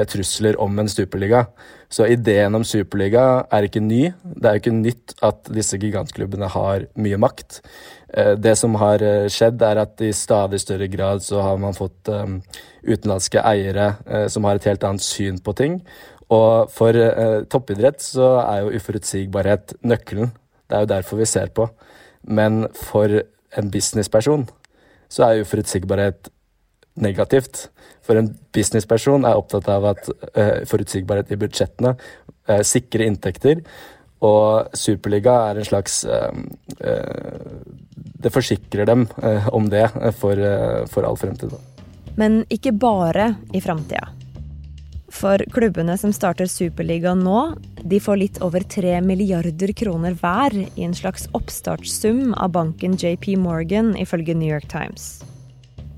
trusler 0.08 0.56
om 0.60 0.78
en 0.78 0.88
superliga. 0.88 1.46
Så 1.92 2.06
ideen 2.08 2.54
om 2.56 2.64
superliga 2.64 3.44
er 3.52 3.66
ikke 3.66 3.82
ny. 3.84 4.12
Det 4.22 4.48
er 4.48 4.56
jo 4.56 4.62
ikke 4.62 4.74
nytt 4.76 5.14
at 5.24 5.50
disse 5.52 5.78
gigantklubbene 5.80 6.48
har 6.54 6.86
mye 6.96 7.18
makt. 7.20 7.60
Eh, 8.14 8.32
det 8.40 8.54
som 8.60 8.78
har 8.80 9.04
eh, 9.04 9.28
skjedd, 9.32 9.60
er 9.62 9.82
at 9.84 10.00
i 10.00 10.12
stadig 10.16 10.62
større 10.62 10.88
grad 10.92 11.24
så 11.24 11.42
har 11.44 11.60
man 11.60 11.76
fått 11.76 12.08
utenlandske 12.82 13.44
eiere 13.46 13.92
som 14.32 14.48
har 14.48 14.58
et 14.58 14.66
helt 14.66 14.84
annet 14.84 15.04
syn 15.04 15.38
på 15.44 15.54
ting. 15.58 15.82
Og 16.32 16.70
for 16.72 16.96
toppidrett 17.52 18.00
så 18.00 18.38
er 18.40 18.62
jo 18.62 18.72
uforutsigbarhet 18.78 19.76
nøkkelen. 19.84 20.32
Det 20.66 20.78
er 20.78 20.86
jo 20.86 20.92
derfor 20.94 21.20
vi 21.20 21.28
ser 21.28 21.52
på. 21.52 21.68
Men 22.24 22.64
for 22.72 23.20
en 23.58 23.70
businessperson 23.70 24.46
så 25.12 25.26
er 25.26 25.42
uforutsigbarhet 25.44 26.30
negativt. 26.94 27.68
For 28.02 28.18
en 28.18 28.32
businessperson 28.54 29.26
er 29.28 29.38
opptatt 29.38 29.68
av 29.70 29.86
at 29.92 30.08
uh, 30.10 30.62
forutsigbarhet 30.68 31.32
i 31.32 31.38
budsjettene, 31.40 31.94
uh, 32.50 32.62
sikre 32.66 33.06
inntekter. 33.08 33.62
Og 34.22 34.74
Superliga 34.78 35.34
er 35.50 35.58
en 35.58 35.66
slags 35.66 36.04
uh, 36.06 36.30
Det 38.22 38.30
forsikrer 38.30 38.86
dem 38.86 39.08
om 39.50 39.66
det 39.66 39.88
for, 40.14 40.38
for 40.86 41.02
all 41.02 41.16
fremtid. 41.18 41.56
Men 42.14 42.44
ikke 42.54 42.70
bare 42.70 43.32
i 43.50 43.58
framtida. 43.60 44.12
For 45.12 45.42
klubbene 45.52 45.96
som 45.98 46.12
starter 46.14 46.46
Superligaen 46.46 47.24
nå, 47.26 47.40
de 47.82 47.98
får 48.00 48.20
litt 48.20 48.38
over 48.46 48.62
3 48.62 49.00
milliarder 49.04 49.74
kroner 49.76 50.14
hver 50.22 50.54
i 50.62 50.86
en 50.86 50.94
slags 50.96 51.26
oppstartssum 51.36 52.32
av 52.38 52.54
banken 52.54 52.94
JP 52.94 53.36
Morgan, 53.42 53.92
ifølge 53.98 54.38
New 54.38 54.48
York 54.48 54.70
Times. 54.72 55.24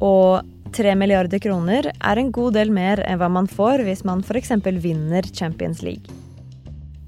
Og 0.02 0.42
3 0.74 0.96
milliarder 0.98 1.38
kroner 1.38 1.90
er 1.92 2.18
en 2.18 2.32
god 2.34 2.56
del 2.56 2.72
mer 2.74 3.02
enn 3.06 3.20
hva 3.20 3.30
man 3.30 3.46
får 3.50 3.84
hvis 3.86 4.02
man 4.06 4.24
f.eks. 4.24 4.50
vinner 4.82 5.26
Champions 5.30 5.84
League. 5.86 6.10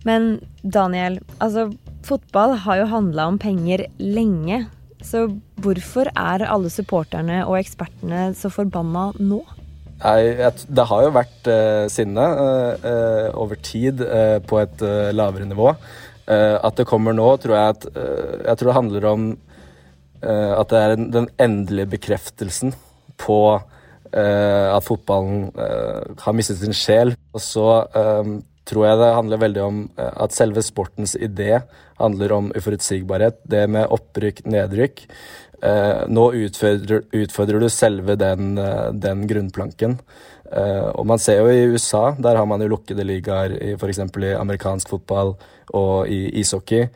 Men 0.07 0.37
Daniel, 0.63 1.19
altså 1.43 1.71
fotball 2.07 2.55
har 2.63 2.83
jo 2.83 2.91
handla 2.93 3.27
om 3.33 3.39
penger 3.43 3.89
lenge. 3.99 4.65
Så 5.03 5.27
hvorfor 5.63 6.09
er 6.15 6.47
alle 6.47 6.71
supporterne 6.71 7.43
og 7.45 7.59
ekspertene 7.59 8.31
så 8.39 8.51
forbanna 8.55 9.11
nå? 9.19 9.41
Nei, 10.05 10.53
Det 10.69 10.85
har 10.87 11.07
jo 11.07 11.15
vært 11.17 11.49
eh, 11.49 11.87
sinne 11.89 12.23
uh, 12.23 12.85
uh, 12.85 13.29
over 13.35 13.59
tid 13.65 14.03
på 14.47 14.61
et 14.61 14.85
lavere 15.17 15.49
nivå. 15.49 15.75
at 16.27 16.75
det 16.77 16.89
kommer 16.91 17.15
nå, 17.15 17.37
tror 17.39 17.55
jeg 17.55 17.69
at 17.71 17.85
Jeg 17.95 18.59
tror 18.59 18.69
det 18.69 18.75
handler 18.75 19.05
om 19.07 19.27
at 20.23 20.73
det 20.73 20.83
er 20.83 20.97
den 20.97 21.31
endelige 21.43 21.93
bekreftelsen 21.97 22.75
på 23.21 23.41
at 24.17 24.85
fotballen 24.87 25.51
har 26.23 26.37
mistet 26.37 26.61
sin 26.63 26.77
sjel. 26.77 27.15
Og 27.35 27.43
så 27.43 27.67
tror 28.67 28.87
jeg 28.87 29.01
det 29.01 29.11
handler 29.17 29.43
veldig 29.43 29.63
om 29.65 29.83
at 29.99 30.35
selve 30.35 30.63
sportens 30.65 31.17
idé 31.19 31.61
handler 32.01 32.33
om 32.37 32.53
uforutsigbarhet. 32.57 33.43
Det 33.45 33.67
med 33.71 33.93
opprykk, 33.93 34.45
nedrykk. 34.49 35.05
Nå 36.13 36.25
utfordrer, 36.47 37.05
utfordrer 37.17 37.63
du 37.63 37.69
selve 37.73 38.17
den, 38.21 38.57
den 39.01 39.27
grunnplanken. 39.29 39.99
Og 40.97 41.07
man 41.09 41.21
ser 41.23 41.41
jo 41.43 41.51
i 41.51 41.67
USA, 41.75 42.11
der 42.23 42.39
har 42.39 42.47
man 42.49 42.63
jo 42.63 42.71
lukkede 42.75 43.07
ligaer 43.07 43.57
f.eks. 43.75 43.99
i 43.99 44.35
amerikansk 44.37 44.93
fotball 44.95 45.35
og 45.75 46.09
i 46.13 46.29
ishockey. 46.41 46.87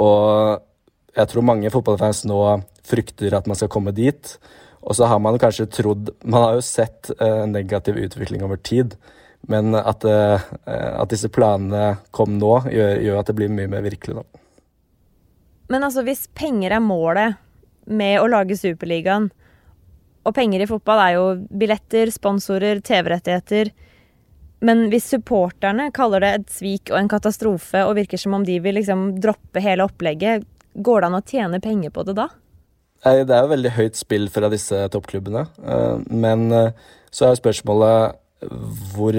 Og 0.00 0.62
jeg 1.16 1.30
tror 1.30 1.46
mange 1.48 1.72
fotballfans 1.72 2.24
nå 2.28 2.40
frykter 2.86 3.34
at 3.36 3.48
man 3.48 3.58
skal 3.58 3.70
komme 3.72 3.94
dit. 3.96 4.36
Og 4.86 4.94
så 4.98 5.08
har 5.10 5.18
man 5.18 5.38
kanskje 5.40 5.66
trodd 5.72 6.12
Man 6.22 6.44
har 6.44 6.58
jo 6.58 6.62
sett 6.62 7.10
en 7.18 7.50
negativ 7.56 7.96
utvikling 7.98 8.44
over 8.46 8.60
tid. 8.60 8.94
Men 9.46 9.74
at, 9.78 10.04
uh, 10.04 10.42
at 10.66 11.10
disse 11.12 11.30
planene 11.30 11.96
kom 12.14 12.36
nå, 12.40 12.52
gjør, 12.72 12.92
gjør, 13.02 13.18
at 13.20 13.30
det 13.30 13.36
blir 13.38 13.52
mye 13.52 13.70
mer 13.70 13.84
virkelig 13.84 14.18
nå. 14.18 14.24
Men 15.70 15.86
altså, 15.86 16.02
hvis 16.06 16.26
penger 16.34 16.76
er 16.76 16.82
målet 16.82 17.36
med 17.86 18.18
å 18.20 18.28
lage 18.30 18.58
Superligaen, 18.58 19.28
og 20.26 20.34
penger 20.34 20.64
i 20.64 20.66
fotball 20.66 21.02
er 21.04 21.12
jo 21.14 21.26
billetter, 21.54 22.10
sponsorer, 22.10 22.80
TV-rettigheter. 22.82 23.70
Men 24.66 24.88
hvis 24.90 25.06
supporterne 25.12 25.92
kaller 25.94 26.24
det 26.24 26.30
et 26.34 26.48
svik 26.50 26.90
og 26.90 26.98
en 26.98 27.10
katastrofe 27.12 27.84
og 27.86 27.94
virker 28.00 28.18
som 28.18 28.34
om 28.34 28.46
de 28.46 28.56
vil 28.64 28.74
liksom 28.80 29.12
droppe 29.22 29.62
hele 29.62 29.86
opplegget, 29.86 30.42
går 30.76 31.02
det 31.02 31.08
an 31.08 31.18
å 31.18 31.24
tjene 31.24 31.62
penger 31.64 31.94
på 31.94 32.04
det 32.06 32.16
da? 32.18 32.28
Det 33.06 33.30
er 33.30 33.44
jo 33.44 33.52
veldig 33.52 33.74
høyt 33.76 33.98
spill 33.98 34.30
fra 34.32 34.50
disse 34.50 34.78
toppklubbene. 34.92 35.46
Eh, 35.62 36.06
men 36.10 36.46
eh, 36.52 36.86
så 37.10 37.26
er 37.26 37.34
jo 37.34 37.42
spørsmålet 37.42 38.22
hvor 38.92 39.16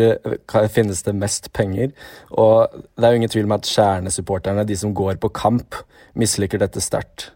finnes 0.70 1.00
det 1.04 1.14
mest 1.18 1.50
penger? 1.58 1.90
Og 2.38 2.70
det 2.96 3.08
er 3.08 3.16
jo 3.16 3.22
ingen 3.22 3.32
tvil 3.34 3.48
om 3.48 3.56
at 3.56 3.66
kjernesupporterne, 3.68 4.66
de 4.68 4.78
som 4.78 4.94
går 4.96 5.18
på 5.24 5.32
kamp, 5.34 5.76
misliker 6.14 6.62
dette 6.62 6.84
sterkt. 6.86 7.32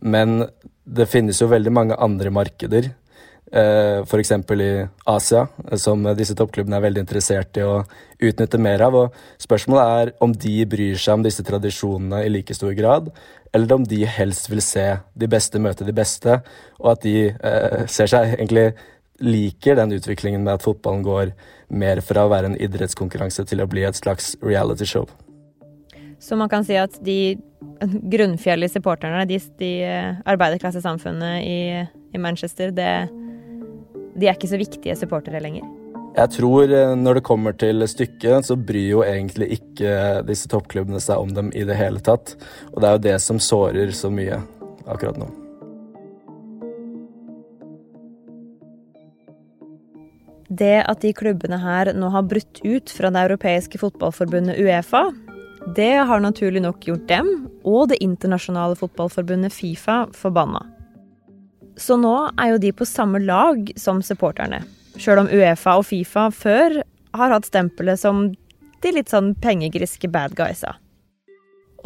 Men 0.00 0.46
det 0.88 1.10
finnes 1.12 1.38
jo 1.42 1.50
veldig 1.50 1.74
mange 1.74 1.98
andre 2.00 2.32
markeder 2.32 2.88
Eh, 3.52 4.02
F.eks. 4.02 4.30
i 4.60 4.88
Asia, 5.04 5.46
som 5.80 6.04
disse 6.16 6.34
toppklubbene 6.36 6.76
er 6.76 6.84
veldig 6.84 7.04
interessert 7.04 7.56
i 7.56 7.64
å 7.64 7.80
utnytte 8.20 8.60
mer 8.60 8.82
av. 8.84 8.96
Og 8.98 9.40
spørsmålet 9.40 9.92
er 10.00 10.12
om 10.24 10.34
de 10.34 10.56
bryr 10.68 10.98
seg 11.00 11.16
om 11.16 11.24
disse 11.24 11.44
tradisjonene 11.46 12.24
i 12.26 12.32
like 12.32 12.56
stor 12.56 12.74
grad, 12.76 13.08
eller 13.52 13.74
om 13.74 13.84
de 13.88 14.02
helst 14.06 14.50
vil 14.50 14.62
se 14.64 14.86
de 15.18 15.28
beste 15.30 15.60
møte 15.62 15.86
de 15.86 15.94
beste, 15.96 16.40
og 16.80 16.92
at 16.94 17.04
de 17.04 17.16
eh, 17.32 17.84
ser 17.90 18.10
seg 18.10 18.34
egentlig 18.36 18.72
liker 19.18 19.78
den 19.78 19.96
utviklingen 19.96 20.44
med 20.44 20.58
at 20.58 20.66
fotballen 20.66 21.02
går 21.02 21.32
mer 21.74 22.02
fra 22.06 22.26
å 22.26 22.30
være 22.30 22.52
en 22.52 22.58
idrettskonkurranse 22.60 23.44
til 23.50 23.64
å 23.64 23.68
bli 23.70 23.82
et 23.88 23.98
slags 23.98 24.36
reality 24.44 24.86
show. 24.86 25.08
Så 26.22 26.38
man 26.38 26.50
kan 26.50 26.66
si 26.66 26.78
at 26.78 26.96
de 27.04 27.38
grunnfjellige 28.10 28.76
supporterne, 28.76 29.24
de, 29.30 29.38
de 29.58 29.72
eh, 29.86 30.20
arbeiderklassesamfunnet 30.26 31.46
i, 31.46 31.58
i 32.14 32.22
Manchester, 32.22 32.74
det 32.74 32.92
de 34.18 34.26
er 34.26 34.34
ikke 34.34 34.50
så 34.50 34.58
viktige 34.58 34.96
supportere 34.98 35.38
lenger. 35.42 35.62
Jeg 36.18 36.32
tror 36.34 36.72
eh, 36.74 36.94
når 36.98 37.18
det 37.18 37.26
kommer 37.28 37.54
til 37.54 37.84
stykket, 37.86 38.48
så 38.48 38.56
bryr 38.58 38.88
jo 38.90 39.02
egentlig 39.06 39.52
ikke 39.60 40.24
disse 40.26 40.50
toppklubbene 40.50 40.98
seg 41.02 41.20
om 41.22 41.34
dem 41.34 41.52
i 41.54 41.62
det 41.68 41.76
hele 41.78 42.02
tatt. 42.02 42.34
Og 42.72 42.80
det 42.82 42.88
er 42.88 42.96
jo 42.96 43.04
det 43.04 43.18
som 43.22 43.38
sårer 43.38 43.92
så 43.94 44.10
mye 44.10 44.40
akkurat 44.90 45.20
nå. 45.20 45.28
Det 50.58 50.78
at 50.80 51.04
de 51.04 51.12
klubbene 51.14 51.60
her 51.62 51.92
nå 51.94 52.08
har 52.10 52.26
brutt 52.26 52.58
ut 52.64 52.90
fra 52.90 53.12
det 53.14 53.22
europeiske 53.28 53.78
fotballforbundet 53.78 54.58
Uefa, 54.58 55.04
det 55.76 55.92
har 56.08 56.24
naturlig 56.24 56.64
nok 56.64 56.86
gjort 56.88 57.04
dem 57.10 57.28
og 57.68 57.92
det 57.92 58.00
internasjonale 58.02 58.78
fotballforbundet 58.80 59.54
Fifa 59.54 60.00
forbanna. 60.16 60.64
Så 61.78 61.98
nå 62.00 62.16
er 62.40 62.56
jo 62.56 62.62
de 62.64 62.72
på 62.74 62.88
samme 62.88 63.20
lag 63.22 63.70
som 63.78 64.02
supporterne. 64.02 64.64
Sjøl 64.98 65.22
om 65.22 65.30
Uefa 65.30 65.76
og 65.78 65.86
Fifa 65.86 66.26
før 66.34 66.80
har 67.14 67.32
hatt 67.32 67.46
stempelet 67.46 68.00
som 68.00 68.28
de 68.82 68.92
litt 68.94 69.10
sånn 69.12 69.32
pengegriske 69.38 70.10
bad 70.10 70.34
guysa. 70.38 70.74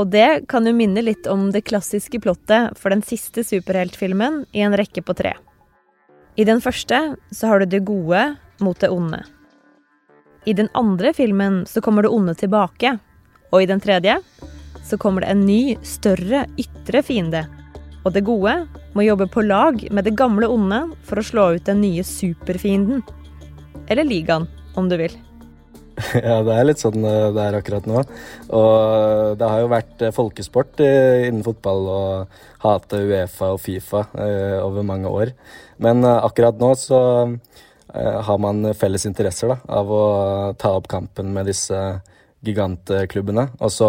Og 0.01 0.09
det 0.13 0.49
kan 0.49 0.65
jo 0.67 0.73
minne 0.75 1.05
litt 1.05 1.29
om 1.29 1.51
det 1.53 1.67
klassiske 1.69 2.21
plottet 2.25 2.79
for 2.81 2.95
den 2.95 3.05
siste 3.05 3.45
superheltfilmen 3.45 4.47
i 4.57 4.65
en 4.65 4.77
rekke 4.77 5.05
på 5.05 5.17
tre. 5.17 5.35
I 6.41 6.49
den 6.49 6.63
første 6.65 7.01
så 7.31 7.51
har 7.51 7.61
du 7.61 7.69
det 7.69 7.85
gode 7.85 8.25
mot 8.65 8.79
det 8.81 8.89
onde. 8.89 9.21
I 10.49 10.57
den 10.57 10.71
andre 10.75 11.13
filmen 11.15 11.63
så 11.69 11.85
kommer 11.85 12.03
det 12.03 12.15
onde 12.17 12.35
tilbake. 12.35 12.97
Og 13.53 13.63
i 13.63 13.69
den 13.69 13.83
tredje 13.85 14.17
så 14.83 14.97
kommer 14.99 15.23
det 15.23 15.35
en 15.35 15.45
ny, 15.45 15.77
større 15.85 16.47
ytre 16.59 17.03
fiende 17.05 17.45
og 18.03 18.15
det 18.17 18.25
gode 18.27 18.55
må 18.95 19.05
jobbe 19.07 19.29
på 19.33 19.45
lag 19.47 19.83
med 19.91 20.07
det 20.07 20.17
gamle 20.19 20.49
onde 20.51 20.85
for 21.07 21.21
å 21.21 21.27
slå 21.27 21.51
ut 21.57 21.69
den 21.69 21.83
nye 21.85 22.05
superfienden. 22.07 23.03
Eller 23.91 24.07
ligaen, 24.07 24.49
om 24.77 24.89
du 24.89 24.99
vil. 25.01 25.15
Ja, 26.25 26.41
det 26.45 26.55
er 26.55 26.67
litt 26.67 26.83
sånn 26.83 27.05
eh, 27.05 27.31
det 27.35 27.43
er 27.43 27.59
akkurat 27.59 27.89
nå. 27.89 28.03
Og 28.57 29.35
det 29.39 29.49
har 29.49 29.63
jo 29.63 29.73
vært 29.73 30.05
eh, 30.05 30.15
folkesport 30.15 30.81
innen 30.83 31.45
fotball 31.47 31.89
å 31.89 32.01
hate 32.65 33.03
Uefa 33.03 33.53
og 33.55 33.61
Fifa 33.63 34.07
eh, 34.17 34.59
over 34.63 34.87
mange 34.87 35.11
år. 35.11 35.35
Men 35.83 36.05
akkurat 36.07 36.59
nå 36.63 36.75
så 36.79 37.03
har 37.93 38.39
man 38.41 38.71
felles 38.79 39.03
interesser 39.05 39.51
da, 39.51 39.59
av 39.77 39.91
å 39.93 40.05
ta 40.57 40.71
opp 40.79 40.87
kampen 40.89 41.33
med 41.35 41.51
disse 41.51 41.77
gigantklubbene. 42.47 43.51
Og 43.61 43.73
så 43.75 43.89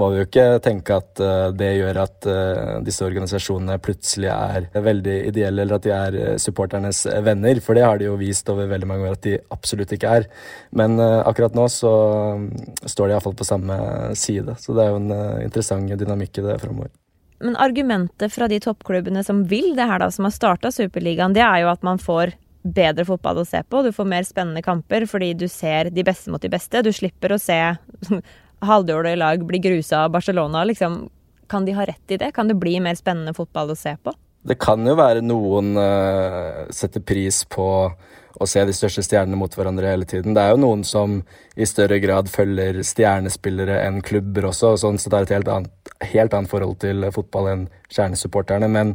må 0.00 0.08
vi 0.12 0.20
jo 0.20 0.26
ikke 0.26 0.46
tenke 0.64 0.96
at 0.96 1.20
uh, 1.22 1.50
det 1.56 1.70
gjør 1.76 2.00
at 2.02 2.28
uh, 2.28 2.78
disse 2.84 3.04
organisasjonene 3.04 3.76
plutselig 3.84 4.30
er 4.32 4.68
veldig 4.72 5.16
ideelle, 5.28 5.64
eller 5.64 5.76
at 5.76 5.86
de 5.86 5.92
er 5.94 6.18
uh, 6.18 6.38
supporternes 6.40 7.04
venner, 7.26 7.60
for 7.64 7.76
det 7.76 7.84
har 7.86 8.00
de 8.00 8.08
jo 8.08 8.16
vist 8.20 8.48
over 8.52 8.70
veldig 8.70 8.88
mange 8.88 9.08
år 9.08 9.18
at 9.18 9.26
de 9.26 9.36
absolutt 9.52 9.92
ikke 9.96 10.16
er. 10.20 10.28
Men 10.76 10.98
akkurat 11.00 11.54
nå 11.56 11.66
så 11.72 11.92
um, 12.36 12.48
står 12.82 13.08
de 13.08 13.14
iallfall 13.16 13.36
på 13.38 13.46
samme 13.46 13.76
side, 14.18 14.56
så 14.60 14.76
det 14.76 14.84
er 14.84 14.92
jo 14.92 15.00
en 15.00 15.14
interessant 15.44 15.94
dynamikk 16.00 16.40
i 16.40 16.46
det 16.48 16.58
framover. 16.62 16.92
Men 17.40 17.56
argumentet 17.56 18.34
fra 18.34 18.48
de 18.52 18.58
toppklubbene 18.60 19.22
som 19.24 19.46
vil 19.48 19.72
det 19.76 19.86
her, 19.88 20.02
da, 20.02 20.10
som 20.12 20.26
har 20.28 20.34
starta 20.34 20.72
Superligaen, 20.74 21.32
det 21.36 21.44
er 21.44 21.62
jo 21.64 21.70
at 21.72 21.84
man 21.86 22.00
får 22.00 22.34
bedre 22.62 23.06
fotball 23.08 23.40
å 23.40 23.46
se 23.48 23.62
på. 23.64 23.80
Du 23.82 23.92
får 23.96 24.08
mer 24.08 24.26
spennende 24.28 24.62
kamper 24.64 25.06
fordi 25.08 25.32
du 25.38 25.46
ser 25.48 25.88
de 25.94 26.04
beste 26.04 26.32
mot 26.32 26.42
de 26.42 26.50
beste. 26.52 26.82
Du 26.84 26.92
slipper 26.92 27.32
å 27.32 27.40
se 27.40 27.56
halvdårlige 28.60 29.20
lag 29.20 29.44
blir 29.46 29.62
grusa 29.64 30.04
av 30.04 30.14
Barcelona. 30.16 30.64
Liksom, 30.64 31.02
kan 31.50 31.64
de 31.64 31.72
ha 31.72 31.86
rett 31.86 32.14
i 32.14 32.18
det? 32.20 32.32
Kan 32.36 32.48
det 32.48 32.58
bli 32.60 32.78
mer 32.80 32.98
spennende 32.98 33.34
fotball 33.34 33.72
å 33.72 33.78
se 33.78 33.96
på? 34.02 34.14
Det 34.42 34.56
kan 34.60 34.86
jo 34.88 34.94
være 34.96 35.20
noen 35.24 35.74
uh, 35.76 36.64
setter 36.72 37.02
pris 37.04 37.42
på 37.44 37.66
å 38.40 38.46
se 38.48 38.62
de 38.64 38.72
største 38.72 39.02
stjernene 39.04 39.36
mot 39.36 39.52
hverandre 39.52 39.90
hele 39.90 40.06
tiden. 40.08 40.32
Det 40.36 40.42
er 40.42 40.54
jo 40.54 40.62
noen 40.62 40.84
som 40.86 41.18
i 41.60 41.66
større 41.68 41.98
grad 42.00 42.30
følger 42.32 42.78
stjernespillere 42.86 43.82
enn 43.84 44.00
klubber 44.06 44.48
også, 44.48 44.74
og 44.74 44.80
sånn 44.80 45.00
så 45.02 45.12
det 45.12 45.18
er 45.18 45.26
et 45.26 45.34
helt 45.36 45.50
annet, 45.52 45.92
helt 46.14 46.36
annet 46.36 46.52
forhold 46.52 46.78
til 46.80 47.04
fotball 47.12 47.50
enn 47.50 47.66
kjernesupporterne. 47.92 48.70
Men 48.72 48.94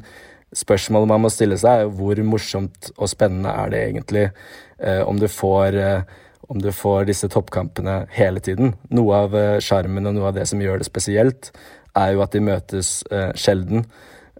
spørsmålet 0.56 1.12
man 1.12 1.26
må 1.28 1.34
stille 1.34 1.60
seg, 1.62 1.84
er 1.84 1.94
hvor 1.94 2.22
morsomt 2.26 2.90
og 2.96 3.12
spennende 3.12 3.54
er 3.54 3.74
det 3.74 3.84
egentlig 3.90 4.28
uh, 4.32 5.04
om 5.06 5.22
du 5.22 5.28
får 5.30 5.78
uh, 5.78 6.22
om 6.48 6.62
du 6.62 6.72
får 6.72 7.08
disse 7.10 7.30
toppkampene 7.32 8.04
hele 8.14 8.42
tiden. 8.44 8.76
Noe 8.94 9.22
av 9.26 9.38
eh, 9.38 9.62
sjarmen 9.64 10.10
og 10.10 10.18
noe 10.18 10.30
av 10.30 10.38
det 10.38 10.46
som 10.50 10.62
gjør 10.62 10.82
det 10.82 10.90
spesielt, 10.90 11.52
er 11.96 12.14
jo 12.14 12.26
at 12.26 12.36
de 12.36 12.44
møtes 12.44 13.00
eh, 13.12 13.32
sjelden. 13.40 13.88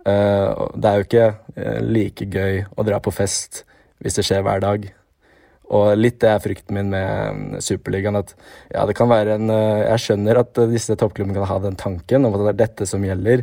Uh, 0.06 0.70
det 0.78 0.86
er 0.86 1.00
jo 1.00 1.06
ikke 1.08 1.30
uh, 1.34 1.80
like 1.82 2.26
gøy 2.30 2.60
å 2.78 2.84
dra 2.86 3.00
på 3.02 3.10
fest 3.10 3.64
hvis 4.06 4.20
det 4.20 4.26
skjer 4.28 4.44
hver 4.46 4.62
dag. 4.62 4.86
Og 5.74 5.88
litt 5.98 6.20
det 6.22 6.30
er 6.30 6.44
frykten 6.44 6.78
min 6.78 6.92
med 6.94 7.56
Superligaen. 7.66 8.20
At 8.20 8.36
ja, 8.70 8.84
det 8.86 8.94
kan 9.00 9.10
være 9.10 9.40
en 9.40 9.50
Jeg 9.50 10.04
skjønner 10.04 10.44
at 10.44 10.60
disse 10.70 10.94
toppklubbene 10.94 11.34
kan 11.40 11.50
ha 11.50 11.58
den 11.64 11.80
tanken 11.82 12.28
om 12.28 12.38
at 12.38 12.44
det 12.44 12.52
er 12.52 12.60
dette 12.60 12.86
som 12.86 13.02
gjelder, 13.02 13.42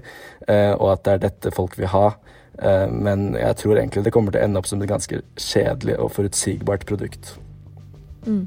og 0.78 0.86
at 0.92 1.02
det 1.02 1.16
er 1.16 1.24
dette 1.24 1.54
folk 1.56 1.74
vil 1.80 1.90
ha. 1.90 2.04
Men 2.94 3.32
jeg 3.34 3.58
tror 3.64 3.74
egentlig 3.74 4.04
det 4.06 4.14
kommer 4.14 4.30
til 4.30 4.38
å 4.38 4.46
ende 4.46 4.62
opp 4.62 4.70
som 4.70 4.84
et 4.84 4.92
ganske 4.92 5.18
kjedelig 5.34 5.98
og 5.98 6.12
forutsigbart 6.14 6.86
produkt. 6.86 7.34
Mm. 8.26 8.44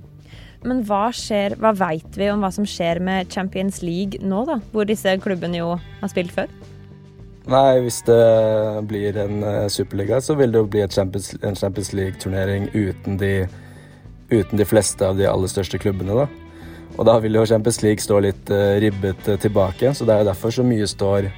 Men 0.65 0.81
hva 0.87 1.09
skjer, 1.13 1.57
hva 1.61 1.71
veit 1.77 2.17
vi 2.17 2.29
om 2.33 2.41
hva 2.41 2.49
som 2.53 2.65
skjer 2.65 2.99
med 3.03 3.29
Champions 3.33 3.83
League 3.85 4.21
nå, 4.25 4.45
da? 4.49 4.57
Hvor 4.73 4.87
disse 4.89 5.13
klubbene 5.21 5.61
jo 5.61 5.75
har 5.77 6.11
spilt 6.11 6.33
før? 6.33 6.49
Nei, 7.45 7.77
hvis 7.85 7.99
det 8.07 8.21
blir 8.89 9.17
en 9.21 9.43
uh, 9.45 9.67
superliga, 9.69 10.17
så 10.21 10.33
vil 10.37 10.53
det 10.53 10.63
jo 10.63 10.69
bli 10.73 10.81
Champions, 10.89 11.35
en 11.45 11.57
Champions 11.57 11.91
League-turnering 11.93 12.71
uten, 12.73 13.19
uten, 14.31 14.57
de 14.57 14.65
fleste 14.65 15.05
av 15.05 15.19
de 15.19 15.27
aller 15.29 15.51
største 15.51 15.77
klubbene, 15.81 16.25
da. 16.25 16.25
Og 16.95 17.05
da 17.05 17.19
vil 17.21 17.37
jo 17.37 17.45
Champions 17.45 17.83
League 17.83 18.01
stå 18.01 18.17
litt 18.25 18.49
uh, 18.49 18.79
ribbet 18.81 19.29
uh, 19.29 19.37
tilbake, 19.37 19.93
så 19.93 20.07
det 20.07 20.15
er 20.15 20.23
jo 20.23 20.31
derfor 20.31 20.57
så 20.57 20.65
mye 20.65 20.89
står, 20.89 21.29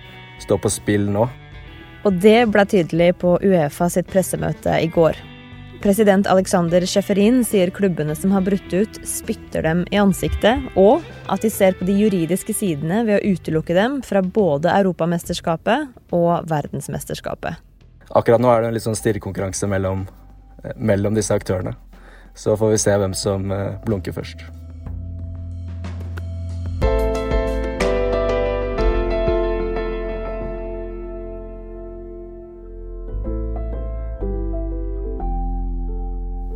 står 0.46 0.64
på 0.64 0.72
spill 0.72 1.10
nå. 1.12 1.28
Og 2.08 2.22
det 2.24 2.40
ble 2.54 2.64
tydelig 2.72 3.12
på 3.20 3.36
Uefa 3.44 3.90
sitt 3.92 4.08
pressemøte 4.08 4.80
i 4.80 4.88
går. 4.88 5.20
President 5.82 6.26
Alexander 6.28 6.82
Sjeferin 6.90 7.44
sier 7.46 7.70
klubbene 7.70 8.16
som 8.18 8.32
har 8.34 8.42
brutt 8.46 8.74
ut, 8.74 8.98
spytter 9.06 9.62
dem 9.62 9.84
i 9.94 10.00
ansiktet, 10.02 10.66
og 10.80 11.06
at 11.30 11.46
de 11.46 11.52
ser 11.54 11.78
på 11.78 11.86
de 11.86 11.94
juridiske 12.00 12.56
sidene 12.58 13.04
ved 13.06 13.20
å 13.20 13.34
utelukke 13.36 13.78
dem 13.78 14.00
fra 14.06 14.24
både 14.26 14.74
Europamesterskapet 14.74 16.14
og 16.18 16.50
verdensmesterskapet. 16.50 17.62
Akkurat 18.10 18.42
nå 18.42 18.50
er 18.50 18.64
det 18.64 18.72
en 18.72 18.78
litt 18.80 18.88
sånn 18.88 18.98
stirrekonkurranse 18.98 19.70
mellom, 19.70 20.08
eh, 20.64 20.74
mellom 20.76 21.14
disse 21.14 21.36
aktørene. 21.36 21.76
Så 22.34 22.58
får 22.58 22.74
vi 22.74 22.82
se 22.82 22.98
hvem 22.98 23.14
som 23.18 23.50
blunker 23.86 24.14
først. 24.14 24.46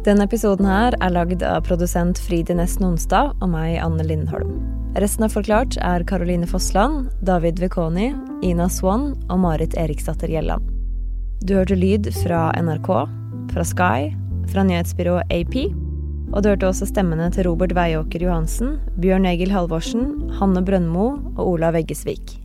Denne 0.02 0.26
episoden 0.26 0.66
her 0.66 0.96
er 0.98 1.12
lagd 1.14 1.44
av 1.46 1.60
produsent 1.68 2.18
Fride 2.26 2.56
Næss 2.58 2.80
Nonstad 2.82 3.36
og 3.38 3.52
meg, 3.54 3.76
Anne 3.78 4.02
Lindholm. 4.02 4.56
Resten 4.98 5.28
av 5.28 5.36
Forklart 5.36 5.78
er 5.78 6.02
Caroline 6.10 6.50
Fossland, 6.50 7.12
David 7.22 7.62
Vekoni, 7.62 8.08
Ina 8.42 8.66
Swan 8.66 9.12
og 9.30 9.44
Marit 9.44 9.78
Eriksdatter 9.78 10.34
Gjelland. 10.34 10.66
Du 11.46 11.54
hørte 11.54 11.78
lyd 11.78 12.10
fra 12.18 12.48
NRK, 12.58 12.90
fra 13.54 13.68
Sky, 13.76 14.10
fra 14.50 14.66
nyhetsbyrået 14.66 15.30
AP, 15.38 15.60
og 16.34 16.42
du 16.42 16.50
hørte 16.50 16.72
også 16.74 16.90
stemmene 16.90 17.30
til 17.36 17.52
Robert 17.52 17.78
Veiåker 17.78 18.26
Johansen, 18.26 18.80
Bjørn 18.98 19.30
Egil 19.30 19.54
Halvorsen, 19.54 20.32
Hanne 20.42 20.66
Brøndmo 20.66 21.12
og 21.36 21.46
Olav 21.46 21.78
Eggesvik. 21.78 22.41